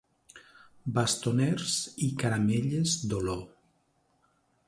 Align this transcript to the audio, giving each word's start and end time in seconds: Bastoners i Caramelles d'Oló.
Bastoners 0.95 1.75
i 2.07 2.09
Caramelles 2.23 2.97
d'Oló. 3.11 3.39